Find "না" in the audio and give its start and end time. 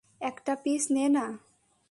1.09-1.25